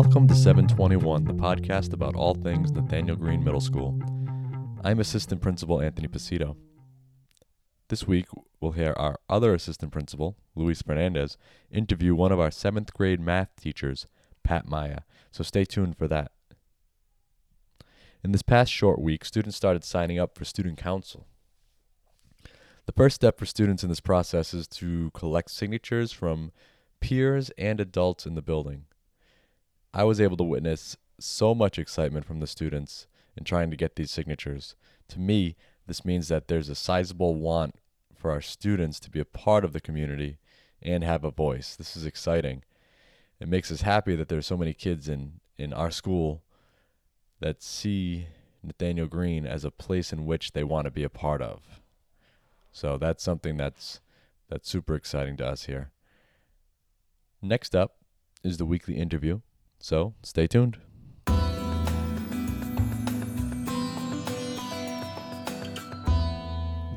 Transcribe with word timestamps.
Welcome 0.00 0.28
to 0.28 0.34
721, 0.36 1.24
the 1.24 1.34
podcast 1.34 1.92
about 1.92 2.14
all 2.14 2.32
things 2.32 2.70
Nathanael 2.70 3.16
Greene 3.16 3.42
Middle 3.42 3.60
School. 3.60 4.00
I'm 4.84 5.00
Assistant 5.00 5.42
Principal 5.42 5.82
Anthony 5.82 6.06
Pasito. 6.06 6.54
This 7.88 8.06
week, 8.06 8.26
we'll 8.60 8.70
hear 8.70 8.94
our 8.96 9.18
other 9.28 9.54
assistant 9.54 9.90
principal, 9.90 10.36
Luis 10.54 10.82
Fernandez, 10.82 11.36
interview 11.68 12.14
one 12.14 12.30
of 12.30 12.38
our 12.38 12.52
seventh 12.52 12.94
grade 12.94 13.18
math 13.18 13.48
teachers, 13.60 14.06
Pat 14.44 14.68
Maya, 14.68 15.00
so 15.32 15.42
stay 15.42 15.64
tuned 15.64 15.98
for 15.98 16.06
that. 16.06 16.30
In 18.22 18.30
this 18.30 18.42
past 18.42 18.72
short 18.72 19.00
week, 19.00 19.24
students 19.24 19.56
started 19.56 19.82
signing 19.82 20.20
up 20.20 20.38
for 20.38 20.44
student 20.44 20.78
council. 20.78 21.26
The 22.86 22.92
first 22.92 23.16
step 23.16 23.36
for 23.36 23.46
students 23.46 23.82
in 23.82 23.88
this 23.88 23.98
process 23.98 24.54
is 24.54 24.68
to 24.68 25.10
collect 25.10 25.50
signatures 25.50 26.12
from 26.12 26.52
peers 27.00 27.50
and 27.58 27.80
adults 27.80 28.26
in 28.26 28.36
the 28.36 28.42
building. 28.42 28.84
I 29.92 30.04
was 30.04 30.20
able 30.20 30.36
to 30.36 30.44
witness 30.44 30.96
so 31.18 31.54
much 31.54 31.78
excitement 31.78 32.26
from 32.26 32.40
the 32.40 32.46
students 32.46 33.06
in 33.36 33.44
trying 33.44 33.70
to 33.70 33.76
get 33.76 33.96
these 33.96 34.10
signatures. 34.10 34.74
To 35.08 35.18
me, 35.18 35.56
this 35.86 36.04
means 36.04 36.28
that 36.28 36.48
there's 36.48 36.68
a 36.68 36.74
sizable 36.74 37.34
want 37.34 37.76
for 38.14 38.30
our 38.30 38.40
students 38.40 39.00
to 39.00 39.10
be 39.10 39.20
a 39.20 39.24
part 39.24 39.64
of 39.64 39.72
the 39.72 39.80
community 39.80 40.38
and 40.82 41.02
have 41.02 41.24
a 41.24 41.30
voice. 41.30 41.76
This 41.76 41.96
is 41.96 42.04
exciting. 42.04 42.62
It 43.40 43.48
makes 43.48 43.70
us 43.70 43.82
happy 43.82 44.16
that 44.16 44.28
there's 44.28 44.46
so 44.46 44.56
many 44.56 44.74
kids 44.74 45.08
in, 45.08 45.40
in 45.56 45.72
our 45.72 45.90
school 45.90 46.42
that 47.40 47.62
see 47.62 48.26
Nathanael 48.62 49.06
Greene 49.06 49.46
as 49.46 49.64
a 49.64 49.70
place 49.70 50.12
in 50.12 50.26
which 50.26 50.52
they 50.52 50.64
want 50.64 50.86
to 50.86 50.90
be 50.90 51.04
a 51.04 51.08
part 51.08 51.40
of. 51.40 51.80
So 52.72 52.96
that's 52.98 53.22
something 53.22 53.56
that's 53.56 54.00
that's 54.48 54.68
super 54.68 54.94
exciting 54.94 55.36
to 55.36 55.46
us 55.46 55.64
here. 55.64 55.90
Next 57.42 57.76
up 57.76 57.96
is 58.42 58.56
the 58.56 58.64
weekly 58.64 58.96
interview. 58.96 59.40
So 59.80 60.14
stay 60.22 60.46
tuned. 60.46 60.76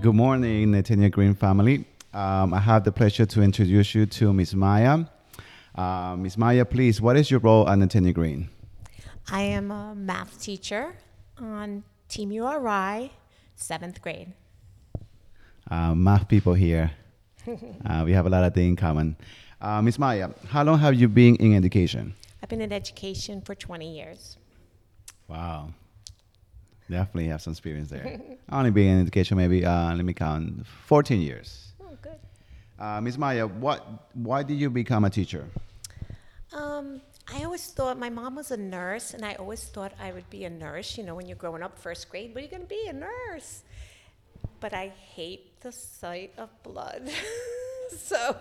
Good 0.02 0.16
morning, 0.16 0.72
Nathanael 0.72 1.10
Greene 1.12 1.36
family. 1.36 1.86
Um, 2.14 2.54
I 2.56 2.60
have 2.60 2.84
the 2.84 2.92
pleasure 2.92 3.26
to 3.28 3.42
introduce 3.44 3.94
you 3.94 4.08
to 4.08 4.34
Miss 4.34 4.54
Maya. 4.56 5.06
Uh, 5.76 6.16
Miss 6.18 6.38
Maya, 6.38 6.66
please, 6.66 7.00
what 7.00 7.16
is 7.18 7.30
your 7.30 7.40
role 7.40 7.70
at 7.70 7.78
Nathanael 7.78 8.14
Greene? 8.14 8.50
I 9.30 9.44
am 9.44 9.70
a 9.70 9.94
math 9.94 10.42
teacher 10.42 10.96
on 11.38 11.84
Team 12.10 12.32
URI, 12.32 13.12
seventh 13.56 14.02
grade. 14.02 14.34
Uh, 15.70 15.94
math 15.96 16.28
people 16.28 16.54
here. 16.54 16.92
Uh, 17.86 18.04
we 18.06 18.12
have 18.14 18.28
a 18.28 18.30
lot 18.30 18.44
of 18.44 18.54
things 18.54 18.70
in 18.70 18.76
common. 18.76 19.16
Uh, 19.60 19.82
Miss 19.82 19.98
Maya, 19.98 20.30
how 20.50 20.64
long 20.64 20.78
have 20.78 20.94
you 20.94 21.08
been 21.08 21.36
in 21.38 21.56
education? 21.56 22.14
I've 22.42 22.50
been 22.50 22.62
in 22.62 22.74
education 22.74 23.42
for 23.42 23.56
20 23.56 23.96
years. 23.96 24.38
Wow. 25.28 25.74
Definitely 26.90 27.28
have 27.28 27.42
some 27.42 27.52
experience 27.52 27.90
there. 27.90 28.20
I 28.50 28.58
only 28.58 28.72
been 28.72 28.88
in 28.88 29.02
education 29.02 29.38
maybe, 29.38 29.66
uh, 29.66 29.96
let 29.96 30.04
me 30.04 30.14
count, 30.14 30.66
14 30.88 31.22
years. 31.22 31.72
Oh, 31.82 31.98
good. 32.02 32.20
Uh, 32.80 33.00
Miss 33.00 33.18
Maya, 33.18 33.48
what, 33.48 34.10
why 34.14 34.44
did 34.44 34.56
you 34.56 34.70
become 34.70 35.06
a 35.06 35.10
teacher? 35.10 35.46
Um, 36.54 37.02
I 37.34 37.44
always 37.44 37.66
thought 37.68 37.98
my 37.98 38.10
mom 38.10 38.36
was 38.36 38.52
a 38.52 38.58
nurse, 38.58 39.14
and 39.14 39.24
I 39.24 39.36
always 39.36 39.64
thought 39.64 39.94
I 40.02 40.12
would 40.12 40.30
be 40.30 40.44
a 40.44 40.50
nurse. 40.50 40.98
You 40.98 41.06
know, 41.06 41.16
when 41.16 41.28
you're 41.28 41.38
growing 41.38 41.64
up, 41.64 41.80
first 41.80 42.10
grade, 42.10 42.34
what 42.34 42.42
are 42.42 42.46
you 42.46 42.50
going 42.50 42.64
to 42.64 42.68
be? 42.68 42.88
A 42.90 42.94
nurse. 42.94 43.64
But 44.60 44.74
I 44.74 44.90
hate 44.90 45.62
the 45.62 45.72
sight 45.72 46.34
of 46.38 46.50
blood. 46.64 47.10
so 47.98 48.36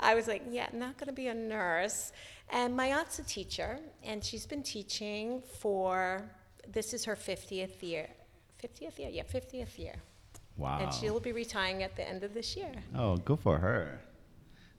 I 0.00 0.14
was 0.14 0.26
like, 0.26 0.42
yeah, 0.50 0.68
I'm 0.72 0.78
not 0.78 0.96
going 0.98 1.08
to 1.08 1.12
be 1.12 1.28
a 1.28 1.34
nurse. 1.34 2.12
And 2.50 2.76
my 2.76 2.92
aunt's 2.92 3.18
a 3.18 3.24
teacher, 3.24 3.78
and 4.02 4.24
she's 4.24 4.46
been 4.46 4.62
teaching 4.62 5.42
for 5.60 6.22
this 6.66 6.92
is 6.94 7.04
her 7.04 7.16
50th 7.16 7.82
year. 7.82 8.08
50th 8.62 8.98
year? 8.98 9.10
Yeah, 9.10 9.22
50th 9.22 9.78
year. 9.78 9.96
Wow. 10.56 10.78
And 10.80 10.92
she'll 10.92 11.20
be 11.20 11.32
retiring 11.32 11.82
at 11.82 11.94
the 11.94 12.08
end 12.08 12.24
of 12.24 12.34
this 12.34 12.56
year. 12.56 12.72
Oh, 12.96 13.16
good 13.16 13.38
for 13.38 13.58
her. 13.58 14.00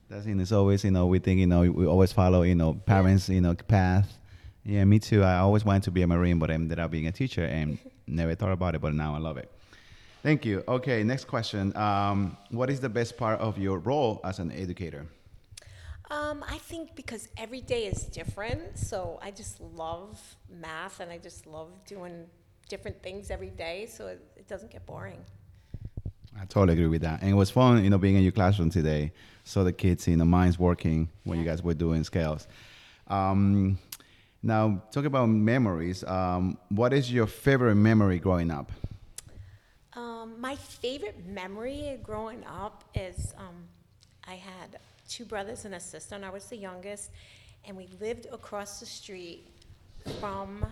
That's 0.10 0.26
know, 0.26 0.42
it's 0.42 0.52
always 0.52 0.84
you 0.84 0.90
know 0.90 1.06
we 1.06 1.20
think 1.20 1.40
you 1.40 1.46
know 1.46 1.62
we 1.62 1.86
always 1.86 2.12
follow 2.12 2.42
you 2.42 2.56
know 2.56 2.74
parents 2.74 3.30
you 3.30 3.42
know 3.42 3.54
path. 3.54 4.18
Yeah, 4.66 4.84
me 4.84 5.00
too. 5.00 5.24
I 5.24 5.38
always 5.38 5.64
wanted 5.64 5.84
to 5.84 5.92
be 5.92 6.02
a 6.02 6.08
marine, 6.08 6.40
but 6.40 6.50
I 6.50 6.56
ended 6.56 6.80
up 6.80 6.92
being 6.92 7.08
a 7.08 7.12
teacher 7.12 7.46
and 7.46 7.78
never 8.08 8.36
thought 8.36 8.52
about 8.52 8.76
it. 8.76 8.82
But 8.82 8.94
now 8.94 9.16
I 9.16 9.20
love 9.20 9.38
it. 9.38 9.52
Thank 10.22 10.46
you. 10.46 10.64
Okay, 10.68 11.04
next 11.04 11.26
question. 11.26 11.76
Um, 11.78 12.38
what 12.50 12.70
is 12.70 12.82
the 12.82 12.90
best 12.90 13.18
part 13.18 13.40
of 13.40 13.58
your 13.58 13.80
role 13.80 14.20
as 14.24 14.40
an 14.40 14.52
educator? 14.52 15.08
Um, 16.12 16.44
I 16.48 16.58
think 16.58 16.96
because 16.96 17.30
every 17.38 17.62
day 17.62 17.86
is 17.86 18.04
different, 18.04 18.78
so 18.78 19.20
I 19.22 19.32
just 19.32 19.62
love 19.62 20.20
math 20.50 21.00
and 21.00 21.12
I 21.12 21.20
just 21.20 21.46
love 21.46 21.70
doing 21.86 22.26
different 22.68 23.02
things 23.02 23.32
every 23.32 23.52
day, 23.52 23.86
so 23.86 24.08
it, 24.08 24.20
it 24.36 24.48
doesn't 24.48 24.72
get 24.72 24.86
boring. 24.86 25.24
I 26.40 26.46
totally 26.46 26.74
agree 26.74 26.88
with 26.88 27.02
that. 27.02 27.22
And 27.22 27.30
it 27.30 27.36
was 27.36 27.50
fun, 27.50 27.84
you 27.84 27.90
know, 27.90 27.98
being 27.98 28.16
in 28.16 28.24
your 28.24 28.32
classroom 28.32 28.70
today. 28.70 29.12
So 29.44 29.64
the 29.64 29.74
kids, 29.74 30.08
you 30.08 30.18
know, 30.18 30.26
minds 30.26 30.60
working 30.60 31.10
when 31.24 31.40
you 31.40 31.46
guys 31.46 31.64
were 31.64 31.74
doing 31.74 32.04
scales. 32.04 32.48
Um, 33.08 33.78
now, 34.42 34.82
talk 34.92 35.06
about 35.06 35.28
memories. 35.28 36.04
Um, 36.04 36.58
what 36.70 36.94
is 36.94 37.12
your 37.12 37.28
favorite 37.28 37.76
memory 37.76 38.20
growing 38.20 38.52
up? 38.52 38.72
My 40.40 40.56
favorite 40.56 41.26
memory 41.28 42.00
growing 42.02 42.46
up 42.46 42.86
is 42.96 43.34
um, 43.38 43.68
I 44.26 44.36
had 44.36 44.80
two 45.10 45.26
brothers 45.26 45.66
and 45.66 45.76
a 45.76 45.82
sister, 45.82 46.16
and 46.16 46.24
I 46.24 46.30
was 46.30 46.46
the 46.46 46.56
youngest, 46.56 47.12
and 47.66 47.76
we 47.76 47.90
lived 48.00 48.26
across 48.32 48.80
the 48.80 48.86
street 48.86 49.52
from 50.22 50.66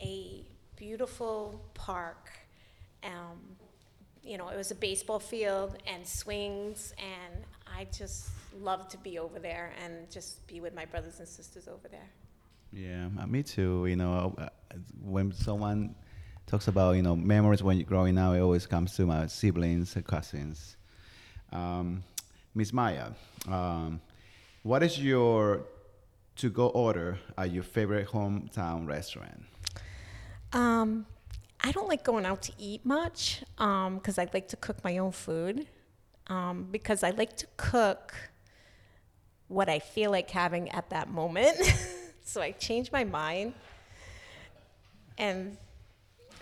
a 0.00 0.44
beautiful 0.76 1.60
park. 1.74 2.30
Um, 3.02 3.40
you 4.22 4.38
know, 4.38 4.48
it 4.48 4.56
was 4.56 4.70
a 4.70 4.76
baseball 4.76 5.18
field 5.18 5.76
and 5.88 6.06
swings, 6.06 6.94
and 6.96 7.42
I 7.66 7.88
just 7.92 8.28
loved 8.60 8.92
to 8.92 8.98
be 8.98 9.18
over 9.18 9.40
there 9.40 9.72
and 9.84 10.08
just 10.08 10.46
be 10.46 10.60
with 10.60 10.72
my 10.72 10.84
brothers 10.84 11.18
and 11.18 11.26
sisters 11.26 11.66
over 11.66 11.88
there. 11.88 12.10
Yeah, 12.72 13.08
uh, 13.20 13.26
me 13.26 13.42
too. 13.42 13.86
You 13.86 13.96
know, 13.96 14.36
uh, 14.38 14.50
when 15.02 15.32
someone 15.32 15.96
talks 16.50 16.66
about 16.66 16.96
you 16.96 17.02
know 17.02 17.14
memories 17.14 17.62
when 17.62 17.76
you're 17.76 17.86
growing 17.86 18.18
up, 18.18 18.34
it 18.34 18.40
always 18.40 18.66
comes 18.66 18.96
to 18.96 19.06
my 19.06 19.26
siblings 19.28 19.94
and 19.94 20.04
cousins. 20.04 20.76
Um, 21.52 22.02
Miss 22.54 22.72
Maya, 22.72 23.10
um, 23.48 24.00
what 24.64 24.82
is 24.82 24.98
your 24.98 25.62
to-go 26.36 26.66
order 26.68 27.18
at 27.38 27.52
your 27.52 27.62
favorite 27.62 28.08
hometown 28.08 28.86
restaurant? 28.86 29.44
Um, 30.52 31.06
I 31.62 31.70
don't 31.70 31.88
like 31.88 32.02
going 32.02 32.26
out 32.26 32.42
to 32.42 32.52
eat 32.58 32.84
much 32.84 33.42
because 33.56 34.18
I 34.18 34.28
like 34.34 34.48
to 34.48 34.56
cook 34.56 34.82
my 34.82 34.98
own 34.98 35.12
food. 35.12 35.66
Um, 36.26 36.68
because 36.70 37.02
I 37.02 37.10
like 37.10 37.36
to 37.38 37.46
cook 37.56 38.14
what 39.48 39.68
I 39.68 39.80
feel 39.80 40.12
like 40.12 40.30
having 40.30 40.68
at 40.70 40.90
that 40.90 41.10
moment. 41.10 41.58
so 42.24 42.40
I 42.40 42.52
change 42.52 42.92
my 42.92 43.02
mind, 43.02 43.54
and 45.18 45.56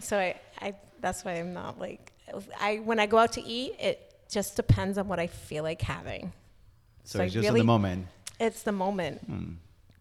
so 0.01 0.19
I, 0.19 0.35
I 0.61 0.75
that's 1.01 1.25
why 1.25 1.33
I'm 1.33 1.53
not 1.53 1.79
like 1.79 2.13
I 2.61 2.77
when 2.77 2.99
I 3.01 3.07
go 3.07 3.19
out 3.19 3.33
to 3.33 3.43
eat, 3.43 3.75
it 3.81 4.15
just 4.31 4.57
depends 4.57 4.99
on 4.99 5.09
what 5.09 5.19
I 5.19 5.27
feel 5.27 5.63
like 5.65 5.81
having. 5.83 6.33
So, 7.05 7.21
I 7.21 7.25
it's 7.25 7.35
just 7.35 7.47
in 7.47 7.55
really- 7.55 7.61
the 7.63 7.67
moment. 7.67 8.07
It's 8.41 8.63
the 8.63 8.73
moment. 8.73 9.21
Hmm. 9.23 9.53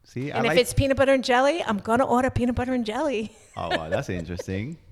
See, 0.03 0.29
And 0.31 0.39
I 0.45 0.51
if 0.51 0.55
like. 0.55 0.59
it's 0.59 0.73
peanut 0.73 0.95
butter 0.97 1.13
and 1.13 1.23
jelly, 1.23 1.63
I'm 1.63 1.79
gonna 1.79 2.05
order 2.05 2.29
peanut 2.29 2.55
butter 2.55 2.73
and 2.73 2.85
jelly. 2.85 3.31
oh, 3.57 3.69
wow, 3.75 3.89
that's 3.89 4.09
interesting. 4.09 4.77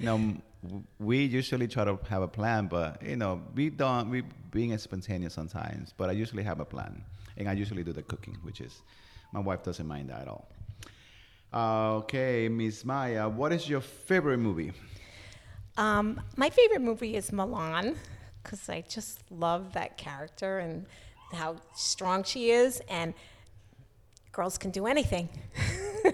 You 0.00 0.06
know, 0.06 0.34
we 1.00 1.24
usually 1.24 1.66
try 1.66 1.84
to 1.84 1.98
have 2.08 2.22
a 2.22 2.28
plan, 2.28 2.68
but 2.68 3.02
you 3.02 3.16
know, 3.16 3.42
we 3.56 3.68
don't. 3.68 4.10
We 4.10 4.22
being 4.52 4.76
spontaneous 4.78 5.34
sometimes, 5.34 5.92
but 5.96 6.08
I 6.08 6.12
usually 6.12 6.44
have 6.44 6.60
a 6.60 6.64
plan, 6.64 7.02
and 7.36 7.48
I 7.48 7.52
usually 7.54 7.82
do 7.82 7.92
the 7.92 8.02
cooking, 8.04 8.36
which 8.42 8.60
is 8.60 8.80
my 9.32 9.40
wife 9.40 9.64
doesn't 9.64 9.88
mind 9.88 10.10
that 10.10 10.20
at 10.22 10.28
all. 10.28 10.48
Uh, 11.52 11.96
okay, 11.96 12.48
Miss 12.48 12.84
Maya, 12.84 13.28
what 13.28 13.52
is 13.52 13.68
your 13.68 13.80
favorite 13.80 14.38
movie? 14.38 14.72
Um, 15.76 16.20
my 16.36 16.50
favorite 16.50 16.82
movie 16.82 17.16
is 17.16 17.30
Mulan 17.30 17.96
because 18.42 18.68
I 18.68 18.82
just 18.88 19.20
love 19.30 19.72
that 19.72 19.96
character 19.96 20.58
and 20.58 20.84
how 21.32 21.56
strong 21.74 22.24
she 22.24 22.50
is, 22.50 22.82
and 22.88 23.14
girls 24.32 24.58
can 24.58 24.70
do 24.70 24.86
anything. 24.86 25.28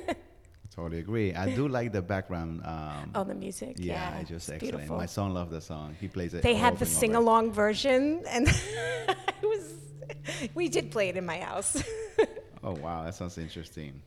Totally 0.75 0.99
agree. 0.99 1.33
I 1.35 1.55
do 1.55 1.69
like 1.69 1.93
the 1.93 2.03
background. 2.03 2.61
Um, 2.65 3.11
oh, 3.15 3.23
the 3.23 3.35
music. 3.35 3.77
yeah, 3.79 3.95
Yeah, 4.11 4.19
it's 4.21 4.29
just 4.29 4.49
it's 4.49 4.55
excellent. 4.57 4.73
beautiful. 4.77 4.97
My 4.97 5.07
son 5.07 5.33
loves 5.33 5.53
the 5.53 5.61
song. 5.61 5.95
He 6.01 6.09
plays 6.09 6.35
it. 6.35 6.43
They 6.43 6.57
had 6.57 6.79
the 6.79 6.87
sing 6.87 7.15
along 7.15 7.53
version, 7.53 8.23
and 8.29 8.49
it 8.49 9.17
was. 9.43 9.75
We 10.55 10.69
did 10.69 10.91
play 10.91 11.09
it 11.11 11.17
in 11.17 11.27
my 11.27 11.39
house. 11.41 11.83
Oh 12.67 12.73
wow, 12.81 13.05
that 13.05 13.15
sounds 13.15 13.37
interesting. 13.37 14.01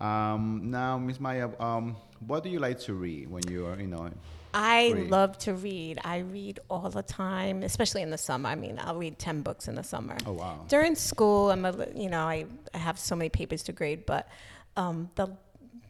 Um, 0.00 0.70
now, 0.70 0.98
Miss 0.98 1.20
Maya, 1.20 1.50
um, 1.60 1.96
what 2.26 2.42
do 2.42 2.50
you 2.50 2.58
like 2.58 2.78
to 2.80 2.94
read 2.94 3.30
when 3.30 3.42
you 3.48 3.66
are, 3.66 3.78
you 3.78 3.86
know? 3.86 4.10
I 4.54 5.06
love 5.08 5.38
to 5.38 5.54
read. 5.54 5.98
I 6.04 6.18
read 6.18 6.60
all 6.70 6.88
the 6.88 7.02
time, 7.02 7.62
especially 7.62 8.02
in 8.02 8.10
the 8.10 8.18
summer. 8.18 8.48
I 8.48 8.54
mean, 8.54 8.80
I'll 8.82 8.96
read 8.96 9.18
10 9.18 9.42
books 9.42 9.68
in 9.68 9.74
the 9.74 9.82
summer. 9.82 10.16
Oh, 10.26 10.32
wow. 10.32 10.64
During 10.68 10.94
school, 10.94 11.50
I'm 11.50 11.64
a, 11.64 11.86
you 11.94 12.08
know, 12.08 12.22
I, 12.22 12.46
I 12.72 12.78
have 12.78 12.98
so 12.98 13.14
many 13.14 13.28
papers 13.28 13.62
to 13.64 13.72
grade, 13.72 14.06
but 14.06 14.28
um, 14.76 15.10
the 15.16 15.28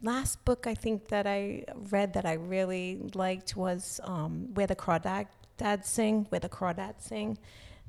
last 0.03 0.45
book 0.45 0.67
I 0.67 0.75
think 0.75 1.09
that 1.09 1.27
I 1.27 1.65
read 1.91 2.15
that 2.15 2.27
I 2.27 2.35
really 2.35 2.99
liked 3.15 3.57
was 3.57 4.01
um, 4.05 4.49
Where 4.55 4.67
the 4.67 4.77
Crawdads 4.77 5.85
Sing, 5.85 6.27
Where 6.31 6.41
the 6.41 6.49
Crawdads 6.49 7.03
Sing. 7.03 7.39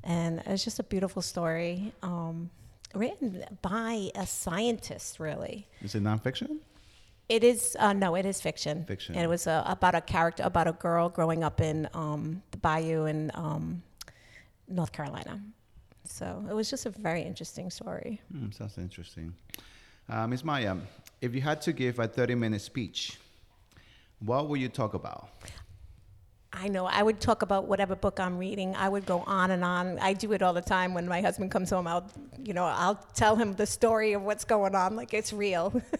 And 0.04 0.42
it's 0.46 0.64
just 0.64 0.78
a 0.78 0.84
beautiful 0.84 1.20
story 1.20 1.92
um, 2.02 2.50
written 2.94 3.44
by 3.62 4.10
a 4.14 4.26
scientist, 4.26 5.20
really. 5.20 5.66
Is 5.82 5.94
it 5.94 6.02
nonfiction? 6.02 6.58
It 7.28 7.44
is 7.44 7.76
uh, 7.78 7.92
no, 7.92 8.16
it 8.16 8.26
is 8.26 8.40
fiction. 8.40 8.84
Fiction. 8.84 9.14
And 9.14 9.24
it 9.24 9.28
was 9.28 9.46
uh, 9.46 9.62
about 9.66 9.94
a 9.94 10.00
character, 10.00 10.42
about 10.42 10.66
a 10.66 10.72
girl 10.72 11.08
growing 11.08 11.44
up 11.44 11.60
in 11.60 11.88
um, 11.94 12.42
the 12.50 12.56
bayou 12.58 13.04
in 13.04 13.30
um, 13.34 13.82
North 14.68 14.90
Carolina. 14.90 15.40
So 16.04 16.44
it 16.50 16.54
was 16.54 16.68
just 16.68 16.86
a 16.86 16.90
very 16.90 17.22
interesting 17.22 17.70
story. 17.70 18.20
Hmm, 18.32 18.50
sounds 18.50 18.78
interesting. 18.78 19.32
Uh, 20.08 20.26
Ms. 20.26 20.44
Maya, 20.44 20.76
if 21.20 21.34
you 21.34 21.40
had 21.40 21.60
to 21.62 21.72
give 21.72 22.00
a 22.00 22.08
30 22.08 22.34
minute 22.34 22.62
speech, 22.62 23.20
what 24.18 24.48
would 24.48 24.60
you 24.60 24.68
talk 24.68 24.94
about? 24.94 25.28
I 26.52 26.68
know. 26.68 26.86
I 26.86 27.02
would 27.02 27.20
talk 27.20 27.42
about 27.42 27.66
whatever 27.66 27.94
book 27.94 28.18
I'm 28.18 28.36
reading. 28.36 28.74
I 28.74 28.88
would 28.88 29.06
go 29.06 29.20
on 29.26 29.52
and 29.52 29.64
on. 29.64 29.98
I 30.00 30.12
do 30.14 30.32
it 30.32 30.42
all 30.42 30.52
the 30.52 30.60
time 30.60 30.94
when 30.94 31.06
my 31.06 31.20
husband 31.20 31.50
comes 31.50 31.70
home. 31.70 31.86
I'll, 31.86 32.10
you 32.44 32.54
know, 32.54 32.64
I'll 32.64 32.96
tell 33.14 33.36
him 33.36 33.54
the 33.54 33.66
story 33.66 34.14
of 34.14 34.22
what's 34.22 34.44
going 34.44 34.74
on, 34.74 34.96
like 34.96 35.14
it's 35.14 35.32
real. 35.32 35.80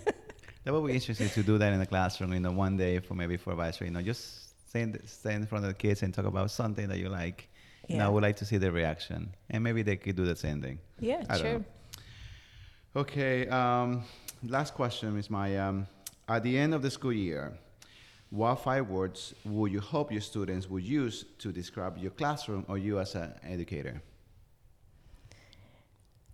That 0.65 0.75
would 0.75 0.87
be 0.87 0.93
interesting 0.93 1.31
to 1.31 1.43
do 1.43 1.57
that 1.57 1.73
in 1.73 1.79
the 1.81 1.87
classroom, 1.87 2.35
you 2.35 2.41
know, 2.41 2.53
one 2.53 2.77
day 2.77 2.99
for 2.99 3.15
maybe 3.15 3.39
for 3.39 3.51
advisory, 3.53 3.87
you 3.87 3.95
know, 3.95 4.03
just 4.03 4.69
stand, 4.69 5.01
stand 5.07 5.43
in 5.43 5.47
front 5.47 5.65
of 5.65 5.71
the 5.71 5.75
kids 5.75 6.03
and 6.03 6.13
talk 6.13 6.27
about 6.27 6.51
something 6.51 6.87
that 6.89 6.99
you 6.99 7.09
like. 7.09 7.49
You 7.89 7.97
know, 7.97 8.07
I 8.07 8.09
would 8.09 8.23
like 8.23 8.37
to 8.37 8.45
see 8.45 8.59
their 8.59 8.71
reaction. 8.71 9.35
And 9.49 9.65
maybe 9.65 9.83
they 9.83 9.97
could 9.97 10.17
do 10.17 10.25
the 10.25 10.37
same 10.37 10.61
thing. 10.61 10.79
yeah, 11.01 11.25
I 11.29 11.39
sure. 11.39 11.65
Okay, 12.95 13.49
um, 13.49 14.05
last 14.47 14.75
question, 14.75 15.17
Ms. 15.17 15.31
Maya. 15.31 15.71
Um, 15.71 15.87
at 16.29 16.43
the 16.43 16.57
end 16.57 16.75
of 16.75 16.83
the 16.83 16.91
school 16.91 17.13
year, 17.13 17.53
what 18.31 18.57
five 18.57 18.89
words 18.89 19.35
would 19.45 19.73
you 19.73 19.81
hope 19.81 20.13
your 20.13 20.21
students 20.21 20.69
would 20.71 20.85
use 20.85 21.25
to 21.39 21.51
describe 21.53 21.99
your 21.99 22.11
classroom 22.13 22.65
or 22.69 22.79
you 22.79 22.99
as 23.01 23.15
an 23.15 23.33
educator? 23.43 24.01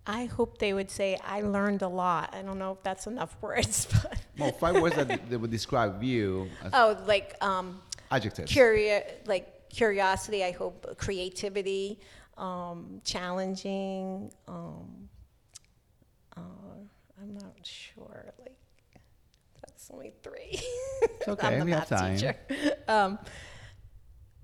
I 0.09 0.25
hope 0.25 0.57
they 0.59 0.73
would 0.73 0.89
say, 0.89 1.17
I 1.25 1.41
learned 1.41 1.81
a 1.81 1.87
lot. 1.89 2.33
I 2.33 2.41
don't 2.41 2.57
know 2.59 2.71
if 2.71 2.81
that's 2.83 3.07
enough 3.07 3.35
words, 3.41 3.87
but. 3.91 4.19
Well, 4.37 4.51
five 4.53 4.81
words 4.81 4.95
that, 4.95 5.29
that 5.29 5.39
would 5.39 5.51
describe 5.51 6.01
you 6.01 6.49
as 6.63 6.71
Oh, 6.73 6.97
like 7.07 7.35
um, 7.43 7.81
adjectives. 8.11 8.51
curio- 8.51 9.03
like 9.25 9.69
curiosity, 9.69 10.43
I 10.45 10.51
hope, 10.51 10.97
creativity, 10.97 11.99
um, 12.37 13.01
challenging. 13.03 14.31
Um, 14.47 15.09
uh, 16.37 16.41
I'm 17.21 17.33
not 17.33 17.55
sure. 17.63 18.31
Like, 18.39 18.55
that's 19.65 19.89
only 19.91 20.13
three. 20.23 20.61
It's 21.27 21.43
okay, 21.43 21.53
I'm 21.55 21.59
the 21.59 21.65
we 21.65 21.71
have 21.71 21.89
math 21.91 21.99
time. 21.99 22.15
teacher. 22.15 22.35
Um, 22.87 23.19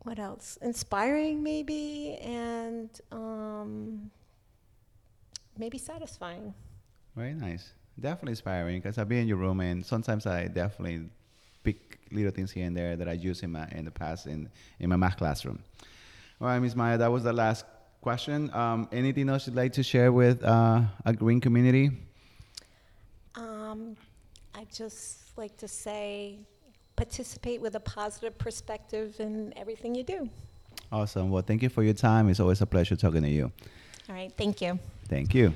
what 0.01 0.19
else? 0.19 0.57
Inspiring, 0.61 1.41
maybe, 1.41 2.17
and 2.21 2.89
um, 3.09 4.11
maybe 5.57 5.77
satisfying. 5.77 6.53
Very 7.15 7.33
nice. 7.33 7.71
Definitely 7.97 8.31
inspiring 8.33 8.81
because 8.81 8.97
I've 8.97 9.07
been 9.07 9.19
in 9.19 9.27
your 9.29 9.37
room 9.37 9.61
and 9.61 9.85
sometimes 9.85 10.25
I 10.25 10.47
definitely 10.47 11.07
pick 11.63 11.99
little 12.11 12.31
things 12.31 12.51
here 12.51 12.65
and 12.65 12.75
there 12.75 12.97
that 12.97 13.07
I 13.07 13.13
use 13.13 13.43
in 13.43 13.51
my 13.53 13.65
in 13.69 13.85
the 13.85 13.91
past 13.91 14.27
in, 14.27 14.49
in 14.79 14.89
my 14.89 14.97
math 14.97 15.15
classroom. 15.15 15.63
All 16.41 16.47
right, 16.47 16.59
Ms. 16.59 16.75
Maya, 16.75 16.97
that 16.97 17.09
was 17.11 17.23
the 17.23 17.31
last 17.31 17.63
question. 18.01 18.53
Um, 18.53 18.89
anything 18.91 19.29
else 19.29 19.47
you'd 19.47 19.55
like 19.55 19.71
to 19.73 19.83
share 19.83 20.11
with 20.11 20.43
uh, 20.43 20.81
a 21.05 21.13
green 21.13 21.39
community? 21.39 21.91
Um, 23.35 23.95
I 24.53 24.65
just 24.73 25.37
like 25.37 25.55
to 25.57 25.67
say, 25.67 26.39
participate 26.95 27.61
with 27.61 27.75
a 27.75 27.79
positive 27.79 28.37
perspective 28.37 29.19
in 29.19 29.53
everything 29.57 29.95
you 29.95 30.03
do. 30.03 30.29
Awesome. 30.91 31.31
Well, 31.31 31.41
thank 31.41 31.63
you 31.63 31.69
for 31.69 31.83
your 31.83 31.93
time. 31.93 32.29
It's 32.29 32.39
always 32.39 32.61
a 32.61 32.65
pleasure 32.65 32.95
talking 32.95 33.23
to 33.23 33.29
you. 33.29 33.51
All 34.09 34.15
right, 34.15 34.31
thank 34.37 34.61
you. 34.61 34.79
Thank 35.07 35.33
you. 35.33 35.53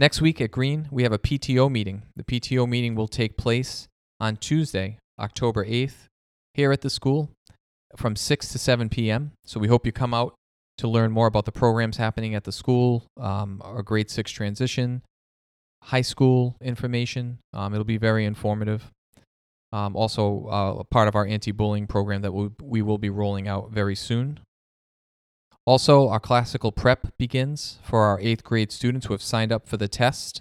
Next 0.00 0.20
week 0.20 0.40
at 0.40 0.52
Greene, 0.52 0.86
we 0.92 1.02
have 1.02 1.12
a 1.12 1.18
PTO 1.18 1.70
meeting. 1.70 2.02
The 2.14 2.22
PTO 2.22 2.68
meeting 2.68 2.94
will 2.94 3.08
take 3.08 3.36
place 3.36 3.88
on 4.20 4.36
Tuesday, 4.36 4.98
October 5.18 5.64
8th, 5.64 6.06
here 6.54 6.70
at 6.70 6.82
the 6.82 6.90
school 6.90 7.30
from 7.96 8.14
6 8.14 8.48
to 8.52 8.58
7 8.58 8.88
p.m. 8.90 9.32
So 9.44 9.58
we 9.58 9.66
hope 9.66 9.86
you 9.86 9.92
come 9.92 10.14
out 10.14 10.34
to 10.78 10.88
learn 10.88 11.10
more 11.10 11.26
about 11.26 11.44
the 11.44 11.52
programs 11.52 11.96
happening 11.96 12.34
at 12.34 12.44
the 12.44 12.52
school, 12.52 13.06
um, 13.20 13.60
our 13.64 13.82
grade 13.82 14.10
6 14.10 14.30
transition, 14.30 15.02
high 15.82 16.02
school 16.02 16.56
information. 16.62 17.38
Um, 17.52 17.74
it'll 17.74 17.84
be 17.84 17.98
very 17.98 18.24
informative. 18.24 18.90
Um, 19.72 19.96
also, 19.96 20.46
uh, 20.48 20.80
a 20.80 20.84
part 20.84 21.08
of 21.08 21.14
our 21.14 21.26
anti 21.26 21.52
bullying 21.52 21.86
program 21.86 22.22
that 22.22 22.32
we, 22.32 22.48
we 22.62 22.82
will 22.82 22.96
be 22.96 23.10
rolling 23.10 23.48
out 23.48 23.70
very 23.70 23.94
soon. 23.94 24.40
Also, 25.66 26.08
our 26.08 26.20
classical 26.20 26.72
prep 26.72 27.08
begins 27.18 27.78
for 27.82 28.04
our 28.04 28.18
eighth 28.20 28.42
grade 28.42 28.72
students 28.72 29.06
who 29.06 29.12
have 29.12 29.20
signed 29.20 29.52
up 29.52 29.68
for 29.68 29.76
the 29.76 29.88
test. 29.88 30.40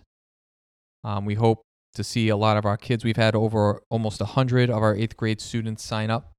Um, 1.04 1.26
we 1.26 1.34
hope 1.34 1.62
to 1.96 2.04
see 2.04 2.30
a 2.30 2.38
lot 2.38 2.56
of 2.56 2.66
our 2.66 2.78
kids. 2.78 3.04
We've 3.04 3.18
had 3.18 3.36
over 3.36 3.82
almost 3.90 4.22
100 4.22 4.70
of 4.70 4.78
our 4.78 4.96
eighth 4.96 5.18
grade 5.18 5.42
students 5.42 5.84
sign 5.84 6.10
up 6.10 6.32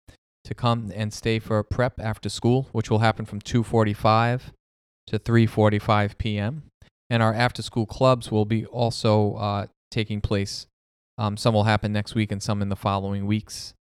to 0.44 0.54
come 0.54 0.92
and 0.94 1.12
stay 1.12 1.38
for 1.38 1.62
prep 1.62 2.00
after 2.00 2.28
school, 2.28 2.68
which 2.72 2.90
will 2.90 3.00
happen 3.00 3.24
from 3.24 3.40
2:45 3.40 4.52
to 5.08 5.18
3:45 5.18 6.18
p.m. 6.18 6.62
And 7.10 7.22
our 7.22 7.32
after 7.32 7.62
school 7.62 7.86
clubs 7.86 8.30
will 8.30 8.44
be 8.44 8.66
also 8.66 9.34
uh, 9.34 9.66
taking 9.90 10.20
place. 10.20 10.66
Um, 11.16 11.36
some 11.36 11.54
will 11.54 11.64
happen 11.64 11.92
next 11.92 12.14
week 12.14 12.30
and 12.30 12.42
some 12.42 12.62
in 12.62 12.68
the 12.68 12.76
following 12.76 13.26
weeks. 13.26 13.74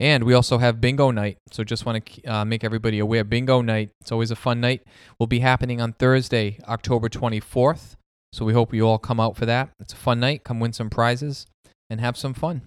And 0.00 0.24
we 0.24 0.34
also 0.34 0.58
have 0.58 0.80
bingo 0.80 1.10
night. 1.10 1.38
So 1.50 1.64
just 1.64 1.86
want 1.86 2.04
to 2.04 2.24
uh, 2.24 2.44
make 2.44 2.64
everybody 2.64 2.98
aware 2.98 3.24
bingo 3.24 3.62
night, 3.62 3.90
it's 4.00 4.12
always 4.12 4.30
a 4.30 4.36
fun 4.36 4.60
night, 4.60 4.82
will 5.18 5.26
be 5.26 5.38
happening 5.38 5.80
on 5.80 5.92
Thursday, 5.92 6.58
October 6.66 7.08
24th. 7.08 7.94
So 8.32 8.44
we 8.44 8.52
hope 8.52 8.74
you 8.74 8.86
all 8.86 8.98
come 8.98 9.20
out 9.20 9.36
for 9.36 9.46
that. 9.46 9.70
It's 9.78 9.92
a 9.92 9.96
fun 9.96 10.18
night. 10.18 10.42
Come 10.42 10.58
win 10.58 10.72
some 10.72 10.90
prizes 10.90 11.46
and 11.88 12.00
have 12.00 12.16
some 12.16 12.34
fun. 12.34 12.62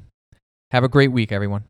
Have 0.72 0.84
a 0.84 0.90
great 0.90 1.12
week, 1.12 1.32
everyone. 1.32 1.66